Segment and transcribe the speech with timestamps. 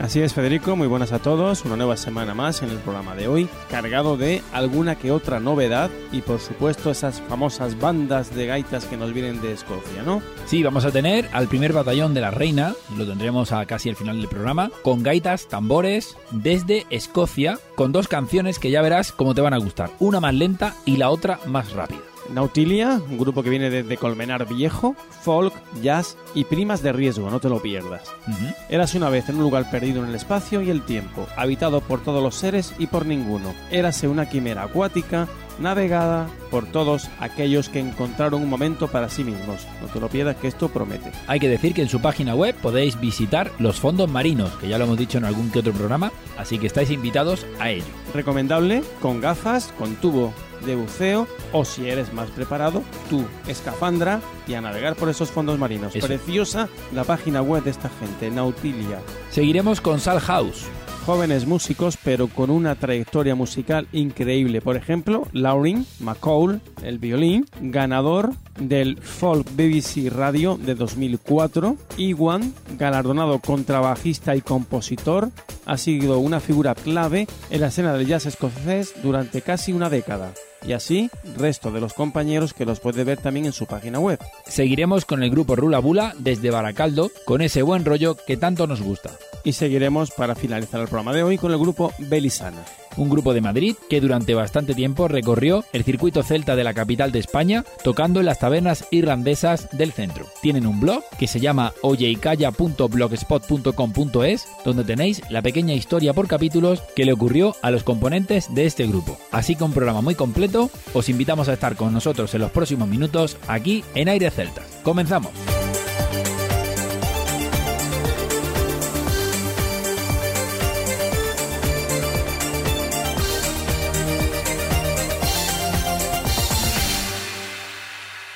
[0.00, 1.64] Así es, Federico, muy buenas a todos.
[1.64, 5.90] Una nueva semana más en el programa de hoy, cargado de alguna que otra novedad
[6.12, 10.22] y, por supuesto, esas famosas bandas de gaitas que nos vienen de Escocia, ¿no?
[10.46, 13.96] Sí, vamos a tener al primer batallón de la Reina, lo tendremos a casi al
[13.96, 19.34] final del programa, con gaitas, tambores, desde Escocia, con dos canciones que ya verás cómo
[19.34, 22.07] te van a gustar, una más lenta y la otra más rápida.
[22.32, 27.40] Nautilia, un grupo que viene desde Colmenar Viejo, folk, jazz y primas de riesgo, no
[27.40, 28.12] te lo pierdas.
[28.26, 28.54] Ujú.
[28.68, 32.02] Érase una vez en un lugar perdido en el espacio y el tiempo, habitado por
[32.02, 33.54] todos los seres y por ninguno.
[33.70, 39.66] Érase una quimera acuática, navegada por todos aquellos que encontraron un momento para sí mismos.
[39.80, 41.12] No te lo pierdas que esto promete.
[41.26, 44.78] Hay que decir que en su página web podéis visitar los fondos marinos, que ya
[44.78, 47.84] lo hemos dicho en algún que otro programa, así que estáis invitados a ello.
[48.14, 50.32] Recomendable con gafas, con tubo
[50.64, 55.58] de buceo o si eres más preparado, tu escafandra y a navegar por esos fondos
[55.58, 55.94] marinos.
[55.94, 56.06] Eso.
[56.06, 59.00] Preciosa la página web de esta gente, Nautilia.
[59.30, 60.66] Seguiremos con Sal House.
[61.08, 64.60] Jóvenes músicos pero con una trayectoria musical increíble.
[64.60, 71.76] Por ejemplo, Lauren McCall, el violín, ganador del Folk BBC Radio de 2004.
[71.96, 75.30] Iwan, galardonado contrabajista y compositor,
[75.68, 80.32] ha sido una figura clave en la escena del jazz escocés durante casi una década.
[80.66, 84.18] Y así, resto de los compañeros que los puede ver también en su página web.
[84.46, 88.82] Seguiremos con el grupo Rula Bula desde Baracaldo, con ese buen rollo que tanto nos
[88.82, 89.10] gusta.
[89.44, 92.64] Y seguiremos para finalizar el programa de hoy con el grupo Belisana.
[92.96, 97.12] Un grupo de Madrid que durante bastante tiempo recorrió el circuito celta de la capital
[97.12, 100.26] de España tocando en las tabernas irlandesas del centro.
[100.42, 107.04] Tienen un blog que se llama oyeicalla.blogspot.com.es donde tenéis la pequeña historia por capítulos que
[107.04, 109.18] le ocurrió a los componentes de este grupo.
[109.30, 112.88] Así que un programa muy completo, os invitamos a estar con nosotros en los próximos
[112.88, 114.64] minutos aquí en Aire Celtas.
[114.82, 115.32] Comenzamos.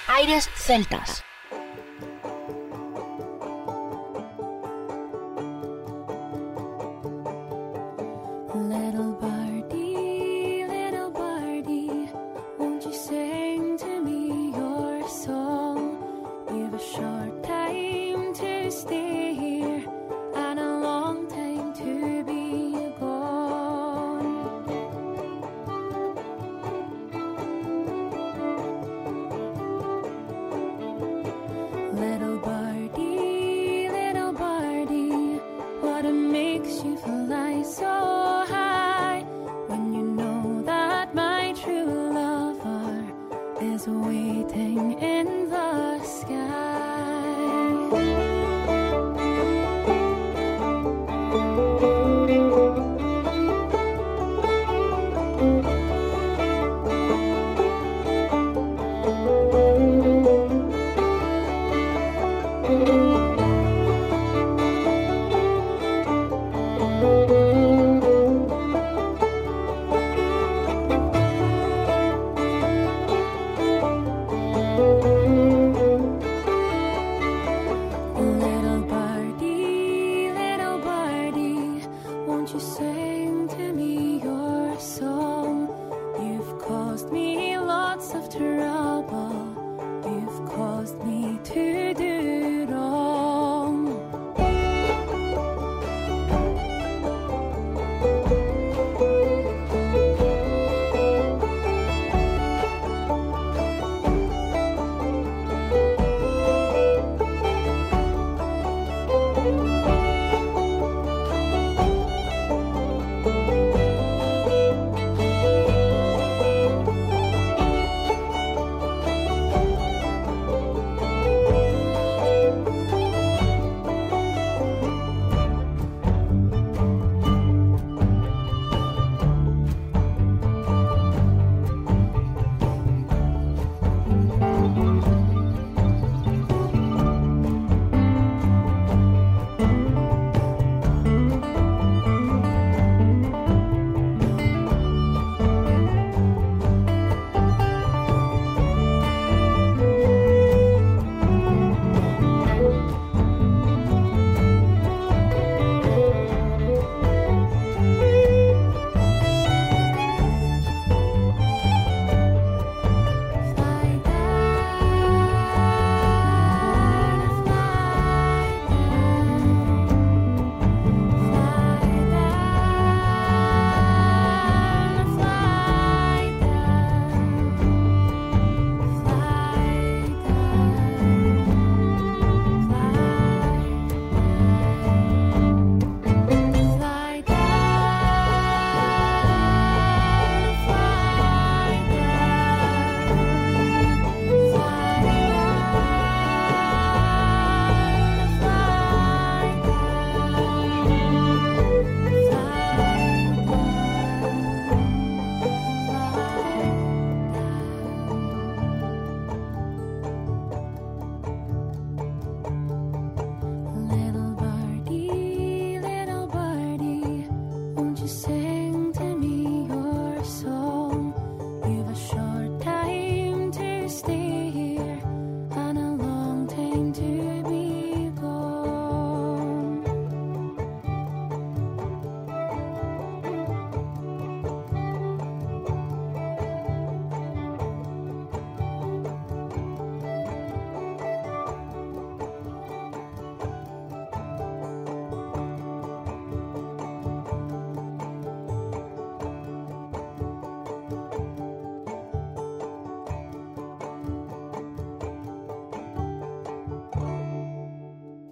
[0.09, 1.25] Aires Celtas.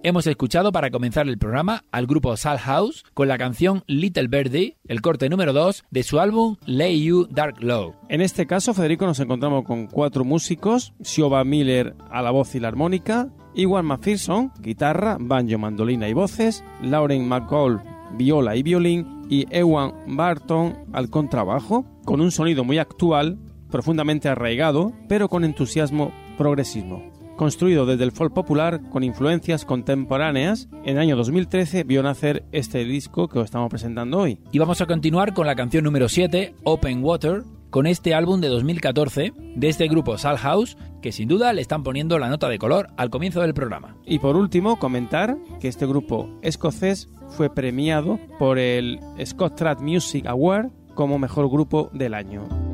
[0.03, 4.79] Hemos escuchado para comenzar el programa al grupo Sal House con la canción Little Birdie,
[4.89, 7.97] el corte número 2 de su álbum Lay You Dark Low.
[8.09, 12.61] En este caso, Federico, nos encontramos con cuatro músicos, Siobhan Miller a la voz y
[12.61, 17.83] la armónica, Iwan McPherson, guitarra, banjo, mandolina y voces, Lauren McCall,
[18.17, 23.39] viola y violín, y Ewan Barton al contrabajo, con un sonido muy actual,
[23.71, 27.20] profundamente arraigado, pero con entusiasmo progresismo.
[27.41, 32.85] Construido desde el folk popular con influencias contemporáneas, en el año 2013 vio nacer este
[32.85, 34.39] disco que os estamos presentando hoy.
[34.53, 38.49] Y vamos a continuar con la canción número 7, Open Water, con este álbum de
[38.49, 42.59] 2014 de este grupo Sal House, que sin duda le están poniendo la nota de
[42.59, 43.97] color al comienzo del programa.
[44.05, 50.27] Y por último, comentar que este grupo escocés fue premiado por el Scott Track Music
[50.27, 52.70] Award como mejor grupo del año.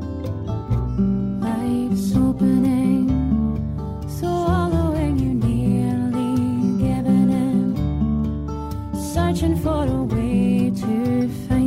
[9.27, 11.66] Searching for a way to find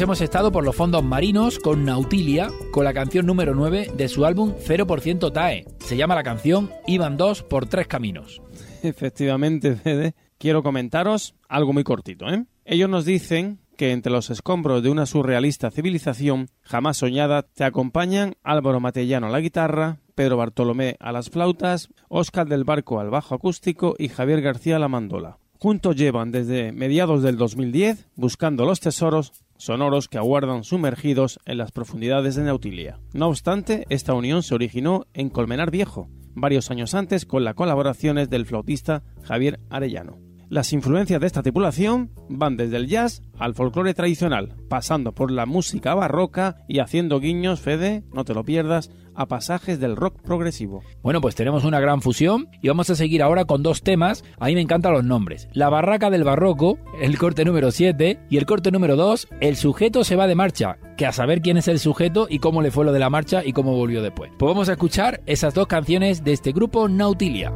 [0.00, 4.24] Hemos estado por los fondos marinos con Nautilia, con la canción número 9 de su
[4.24, 5.66] álbum 0% TAE.
[5.78, 8.40] Se llama la canción Iban dos por tres caminos.
[8.82, 12.30] Efectivamente, Fede, quiero comentaros algo muy cortito.
[12.30, 12.46] ¿eh?
[12.64, 18.36] Ellos nos dicen que entre los escombros de una surrealista civilización jamás soñada te acompañan
[18.42, 23.34] Álvaro Matellano a la guitarra, Pedro Bartolomé a las flautas, Óscar del Barco al bajo
[23.34, 25.36] acústico y Javier García a la mandola.
[25.58, 31.70] Juntos llevan desde mediados del 2010 buscando los tesoros sonoros que aguardan sumergidos en las
[31.70, 32.98] profundidades de Nautilia.
[33.12, 38.30] No obstante, esta unión se originó en Colmenar Viejo, varios años antes con las colaboraciones
[38.30, 40.18] del flautista Javier Arellano.
[40.48, 45.46] Las influencias de esta tripulación van desde el jazz al folclore tradicional, pasando por la
[45.46, 50.82] música barroca y haciendo guiños, Fede, no te lo pierdas, a pasajes del rock progresivo.
[51.02, 54.24] Bueno, pues tenemos una gran fusión y vamos a seguir ahora con dos temas.
[54.38, 55.46] A mí me encantan los nombres.
[55.52, 60.04] La Barraca del Barroco, el corte número 7, y el corte número 2, El sujeto
[60.04, 62.86] se va de marcha, que a saber quién es el sujeto y cómo le fue
[62.86, 64.32] lo de la marcha y cómo volvió después.
[64.38, 67.52] Pues vamos a escuchar esas dos canciones de este grupo Nautilia.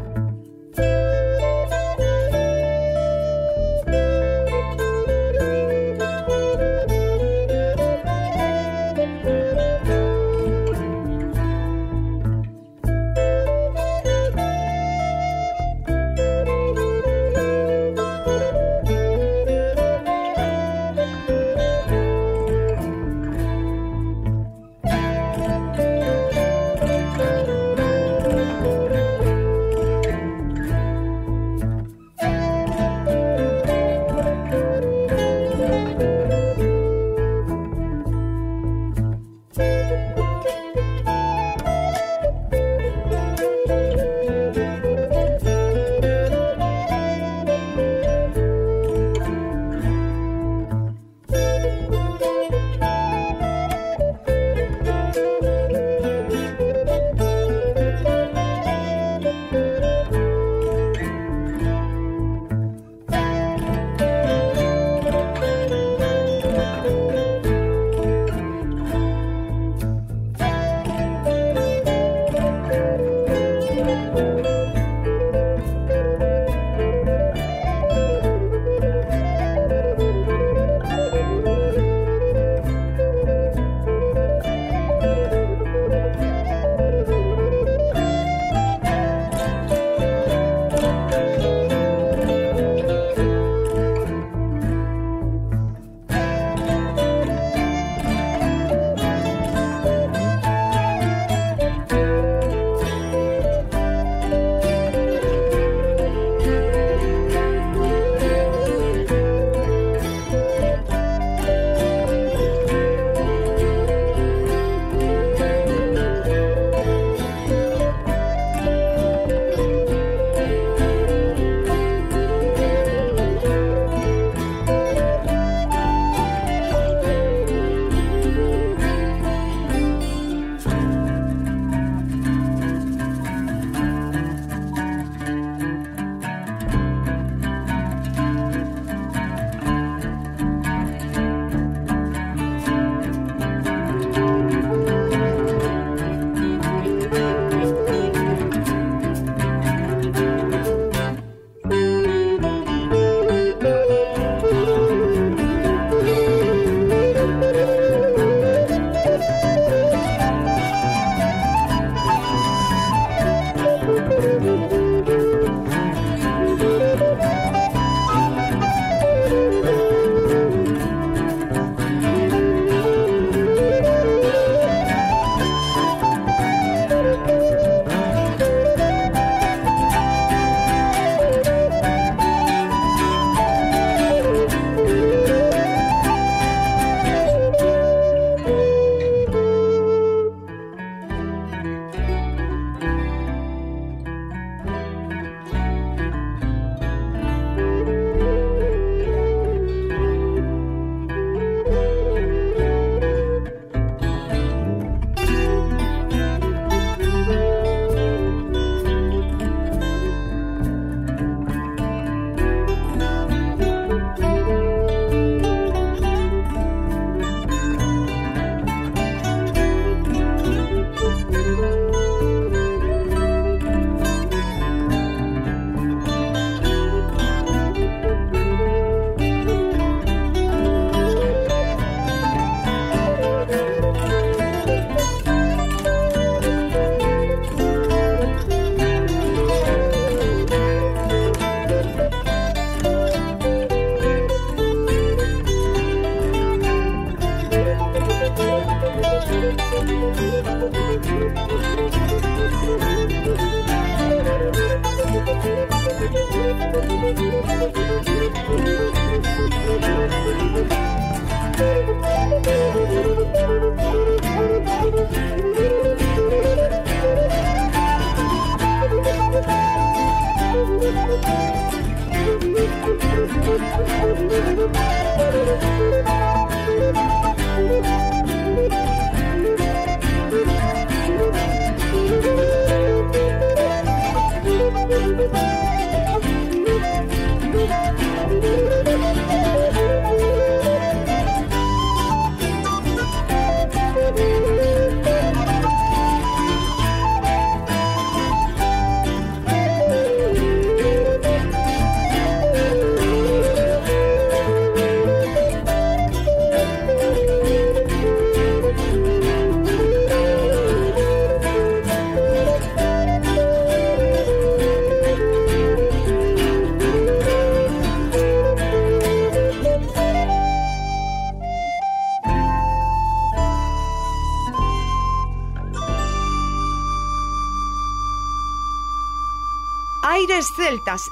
[261.75, 262.14] day.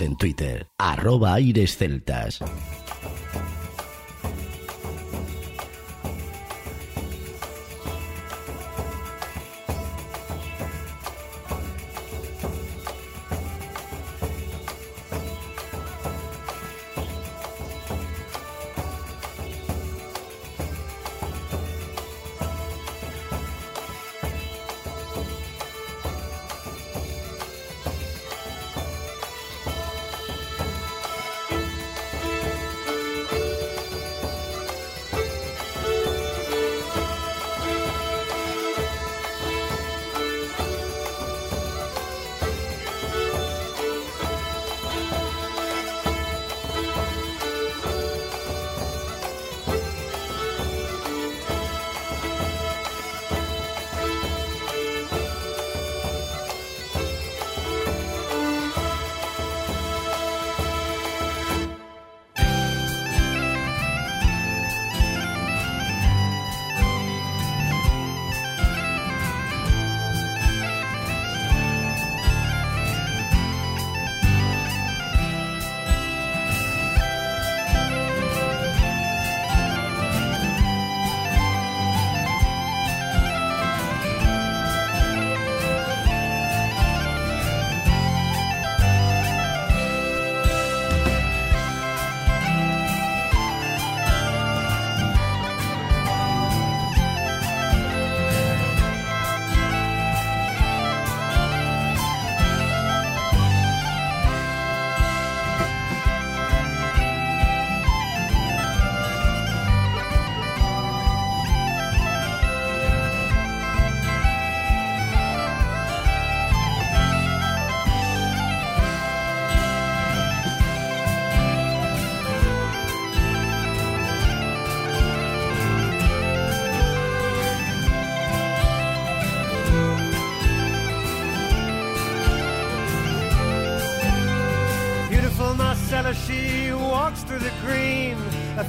[0.00, 2.40] En Twitter, arroba Aires Celtas.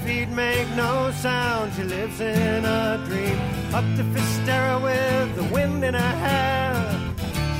[0.04, 3.40] Feet make no sound, she lives in a dream.
[3.74, 6.76] Up to Fistera with the wind in her hair.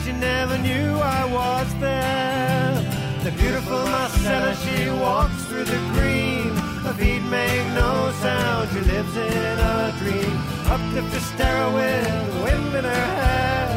[0.04, 2.74] She never knew I was there.
[3.24, 6.50] The beautiful Marcella, she walks through the green.
[6.86, 10.36] Her feet make no sound, she lives in a dream.
[10.74, 13.70] Up to Fistera with the wind in her hair.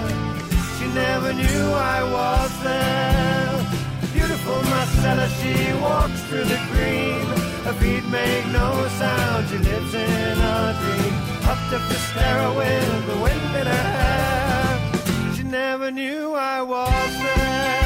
[0.77, 1.63] She never knew
[1.95, 3.53] I was there.
[4.01, 7.16] The beautiful Marcella, she walks through the green.
[7.87, 11.15] Feet make no sound, she lives in a dream.
[11.51, 15.35] Up to Fistera with the wind in her hair.
[15.37, 17.86] She never knew I was there.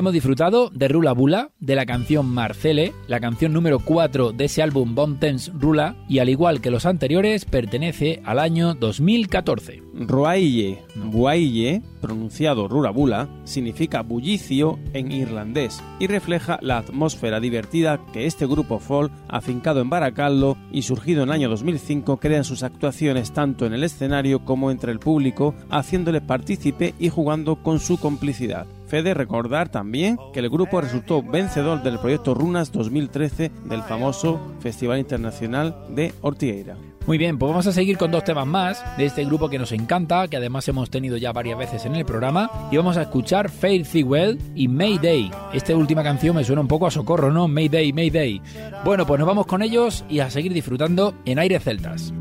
[0.00, 4.62] Hemos disfrutado de Rula Bula, de la canción Marcele, la canción número 4 de ese
[4.62, 9.82] álbum Bontens Rula, y al igual que los anteriores, pertenece al año 2014.
[9.92, 18.46] Ruaille, Buaille, pronunciado Rurabula, significa bullicio en irlandés y refleja la atmósfera divertida que este
[18.46, 23.32] grupo folk, afincado en Baracaldo y surgido en el año 2005, crea en sus actuaciones
[23.32, 28.66] tanto en el escenario como entre el público, haciéndole partícipe y jugando con su complicidad.
[28.90, 34.98] Fede recordar también que el grupo resultó vencedor del proyecto Runas 2013 del famoso Festival
[34.98, 36.76] Internacional de Ortigueira.
[37.06, 39.70] Muy bien, pues vamos a seguir con dos temas más de este grupo que nos
[39.70, 43.48] encanta, que además hemos tenido ya varias veces en el programa, y vamos a escuchar
[43.48, 45.30] Faith Well y Mayday.
[45.52, 47.46] Esta última canción me suena un poco a socorro, ¿no?
[47.46, 48.42] Mayday, Mayday.
[48.84, 52.12] Bueno, pues nos vamos con ellos y a seguir disfrutando en Aires Celtas.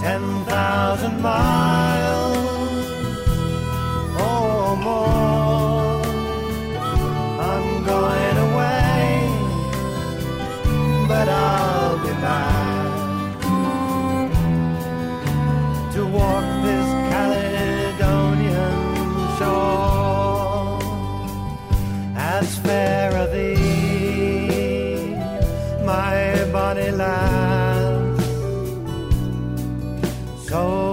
[0.00, 1.91] ten thousand miles.
[22.42, 25.14] As fair a thee,
[25.84, 28.20] my bonny lass,
[30.48, 30.91] so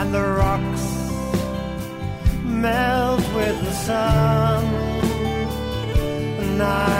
[0.00, 0.84] and the rocks
[2.42, 4.64] melt with the sun,
[6.42, 6.99] and I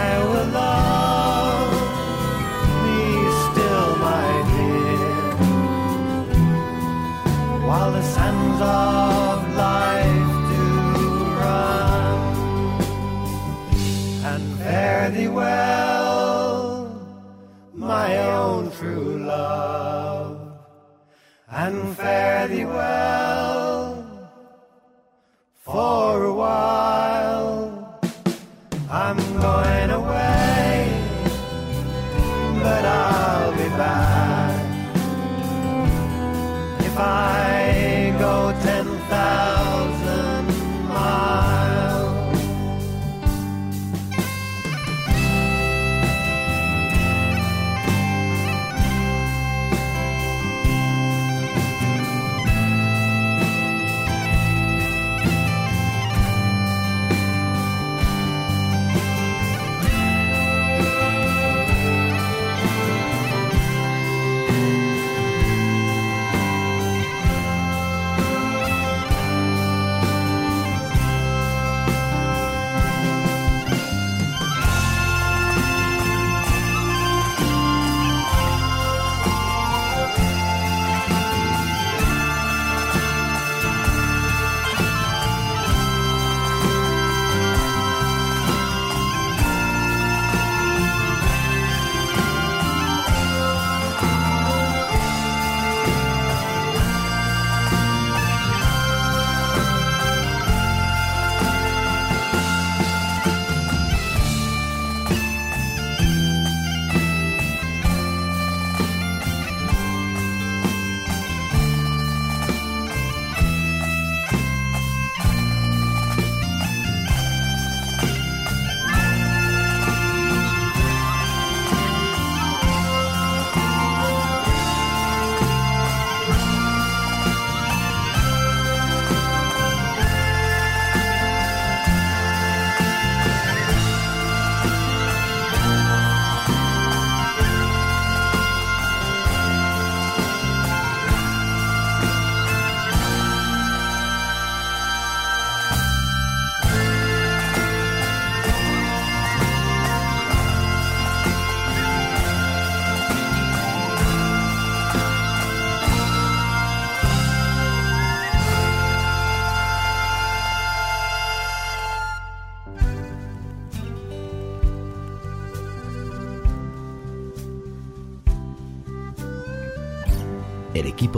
[21.63, 23.20] and fare thee well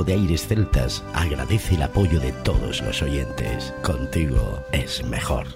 [0.05, 3.73] De Aires Celtas agradece el apoyo de todos los oyentes.
[3.83, 5.47] Contigo es mejor.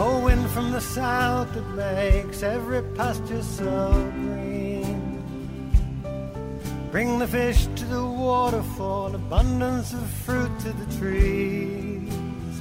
[0.00, 3.77] Oh, wind from the south makes every pasture so
[10.78, 12.54] the trees.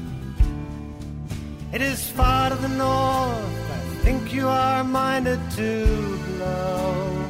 [1.74, 5.86] It is far to the north, I think you are minded to
[6.28, 7.26] blow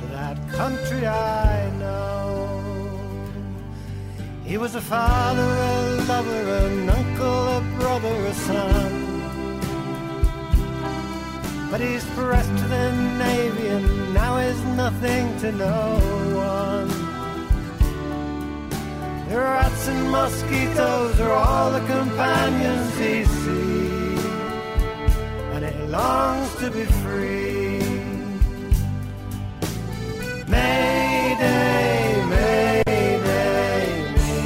[0.00, 2.02] to that country I know.
[4.44, 8.92] He was a father, a lover, an uncle, a brother, a son.
[11.70, 15.76] But he's pressed to the Navy and now is nothing to no
[16.36, 16.71] one.
[19.32, 24.24] Rats and mosquitoes are all the companions he sees,
[25.54, 27.80] and he longs to be free.
[30.48, 34.36] Mayday, Mayday, me.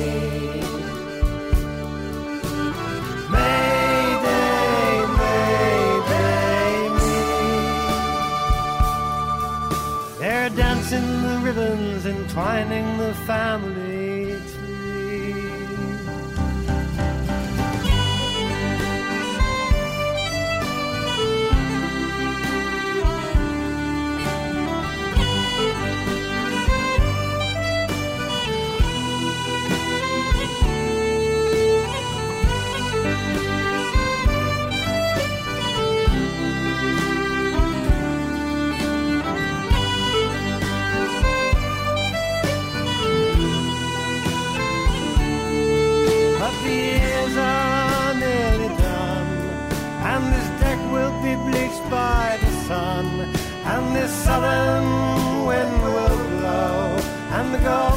[3.34, 7.14] Mayday, Mayday, me.
[10.20, 13.85] They're dancing the ribbons, entwining the family
[53.96, 56.96] this southern wind will blow,
[57.36, 57.95] and the Gulf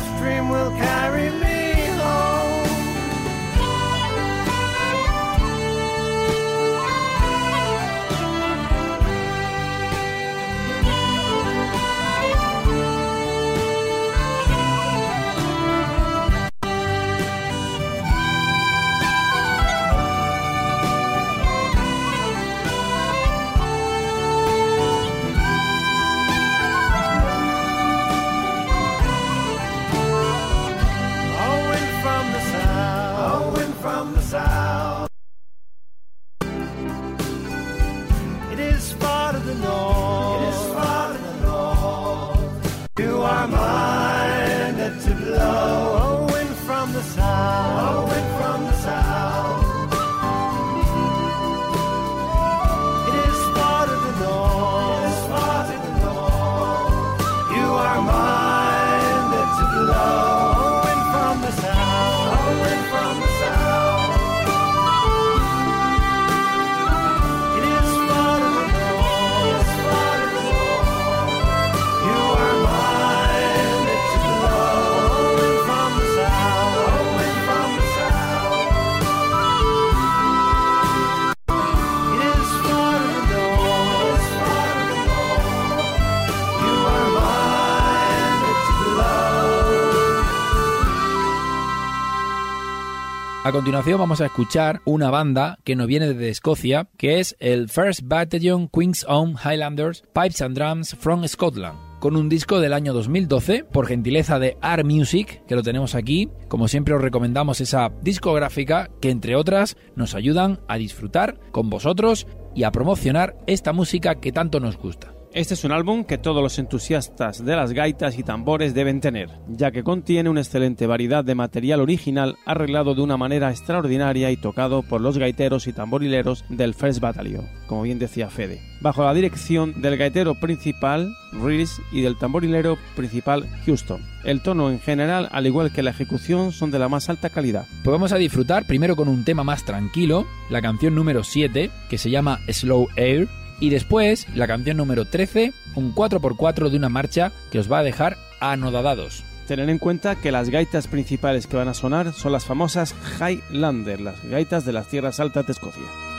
[93.49, 97.67] A continuación vamos a escuchar una banda que nos viene desde Escocia, que es el
[97.67, 102.93] First Battalion Queen's Own Highlanders Pipes and Drums from Scotland con un disco del año
[102.93, 106.29] 2012 por gentileza de Art Music, que lo tenemos aquí.
[106.47, 112.27] Como siempre os recomendamos esa discográfica que entre otras nos ayudan a disfrutar con vosotros
[112.53, 115.18] y a promocionar esta música que tanto nos gusta.
[115.31, 119.29] Este es un álbum que todos los entusiastas de las gaitas y tambores deben tener,
[119.47, 124.37] ya que contiene una excelente variedad de material original arreglado de una manera extraordinaria y
[124.37, 129.13] tocado por los gaiteros y tamborileros del First Battalion, como bien decía Fede, bajo la
[129.13, 134.01] dirección del gaitero principal, Reese, y del tamborilero principal, Houston.
[134.23, 137.67] El tono en general, al igual que la ejecución, son de la más alta calidad.
[137.83, 141.97] Pues vamos a disfrutar primero con un tema más tranquilo, la canción número 7, que
[141.99, 143.27] se llama Slow Air,
[143.59, 147.83] y después, la canción número 13, un 4x4 de una marcha que os va a
[147.83, 149.23] dejar anodadados.
[149.47, 153.99] Tener en cuenta que las gaitas principales que van a sonar son las famosas Highlander,
[153.99, 156.18] las gaitas de las tierras altas de Escocia.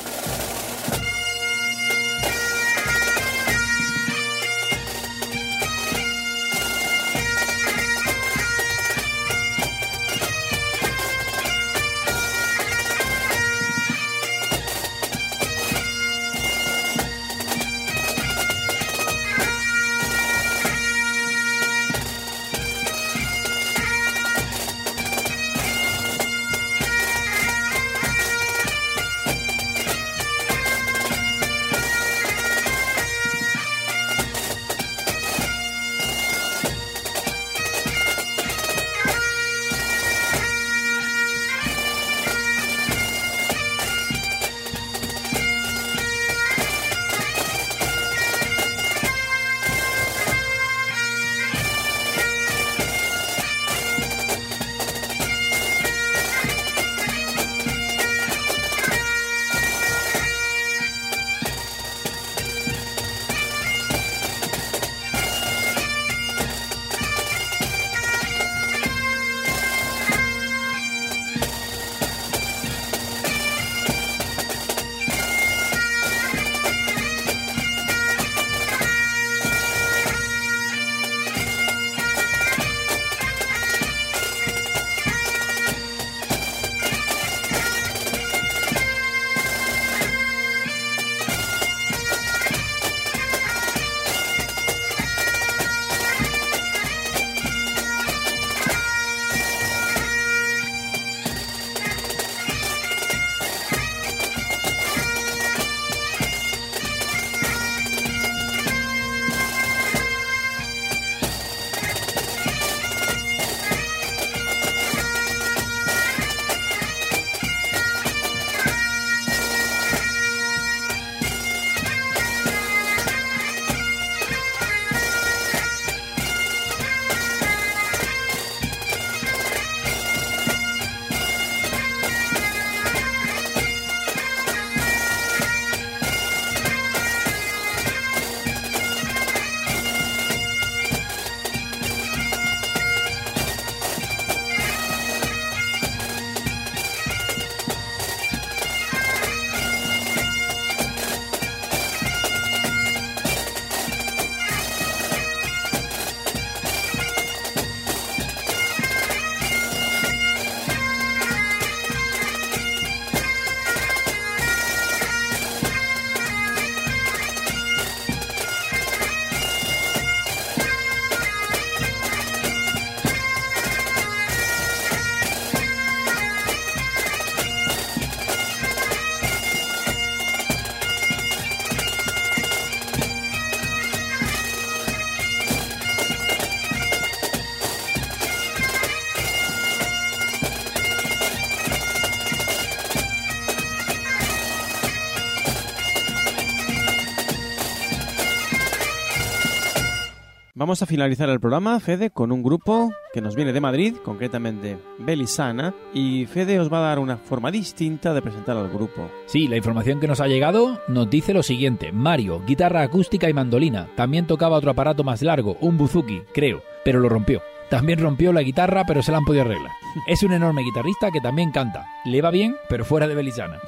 [200.71, 204.77] Vamos a finalizar el programa, Fede, con un grupo que nos viene de Madrid, concretamente
[204.99, 209.11] Belisana, y Fede os va a dar una forma distinta de presentar al grupo.
[209.25, 211.91] Sí, la información que nos ha llegado nos dice lo siguiente.
[211.91, 213.89] Mario, guitarra acústica y mandolina.
[213.97, 217.41] También tocaba otro aparato más largo, un buzuki, creo, pero lo rompió.
[217.69, 219.73] También rompió la guitarra, pero se la han podido arreglar.
[220.07, 221.85] Es un enorme guitarrista que también canta.
[222.05, 223.59] Le va bien, pero fuera de Belisana.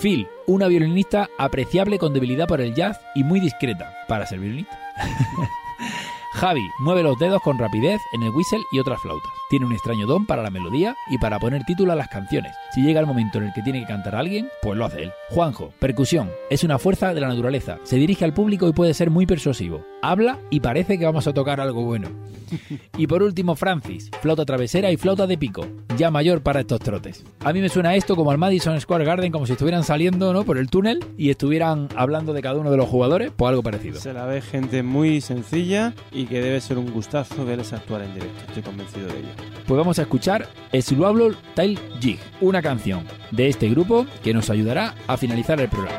[0.00, 4.78] Phil, una violinista apreciable con debilidad por el jazz y muy discreta para ser violinista.
[6.32, 9.41] Javi mueve los dedos con rapidez en el whistle y otras flautas.
[9.52, 12.56] Tiene un extraño don para la melodía y para poner título a las canciones.
[12.74, 15.02] Si llega el momento en el que tiene que cantar a alguien, pues lo hace
[15.02, 15.12] él.
[15.28, 16.30] Juanjo, percusión.
[16.48, 17.76] Es una fuerza de la naturaleza.
[17.82, 19.84] Se dirige al público y puede ser muy persuasivo.
[20.00, 22.08] Habla y parece que vamos a tocar algo bueno.
[22.98, 27.24] Y por último, Francis, flauta travesera y flauta de pico, ya mayor para estos trotes.
[27.40, 30.44] A mí me suena esto como al Madison Square Garden, como si estuvieran saliendo ¿no?
[30.44, 33.98] por el túnel y estuvieran hablando de cada uno de los jugadores, pues algo parecido.
[33.98, 38.14] Se la ve gente muy sencilla y que debe ser un gustazo verles actuar en
[38.14, 38.44] directo.
[38.48, 39.41] Estoy convencido de ello.
[39.66, 44.94] Pues vamos a escuchar Slowable Tail Jig, una canción de este grupo que nos ayudará
[45.06, 45.98] a finalizar el programa.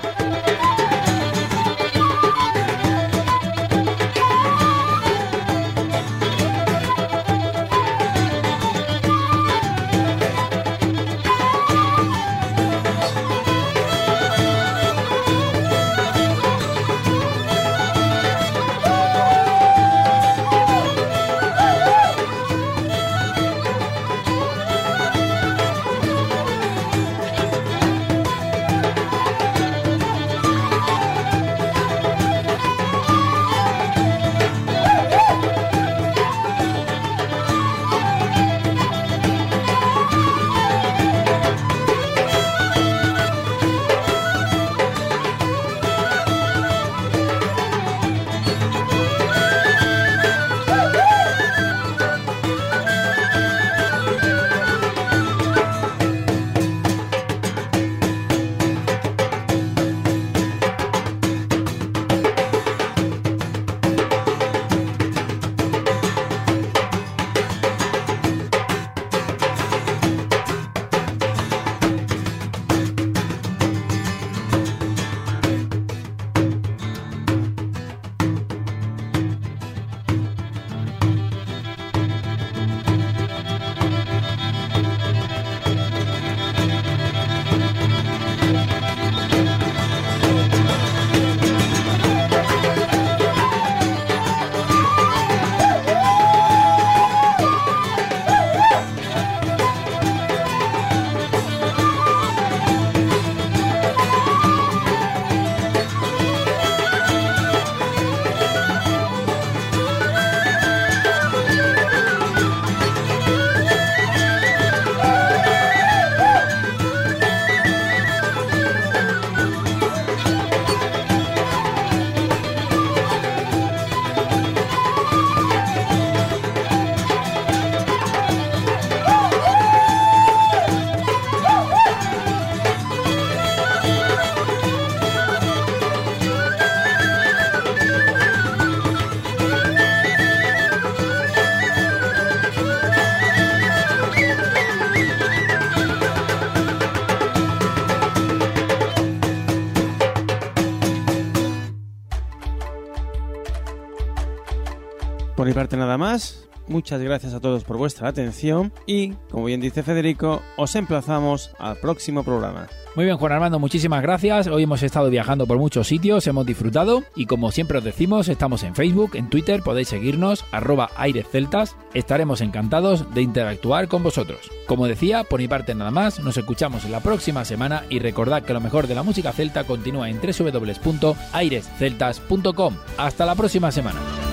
[155.78, 156.43] Nada más.
[156.67, 161.78] Muchas gracias a todos por vuestra atención y, como bien dice Federico, os emplazamos al
[161.78, 162.67] próximo programa.
[162.95, 164.45] Muy bien, Juan Armando, muchísimas gracias.
[164.47, 168.61] Hoy hemos estado viajando por muchos sitios, hemos disfrutado y como siempre os decimos, estamos
[168.63, 171.76] en Facebook, en Twitter, podéis seguirnos, arroba airesceltas.
[171.95, 174.51] Estaremos encantados de interactuar con vosotros.
[174.67, 178.53] Como decía, por mi parte nada más, nos escuchamos la próxima semana y recordad que
[178.53, 182.76] lo mejor de la música celta continúa en www.airesceltas.com.
[182.97, 184.33] Hasta la próxima semana.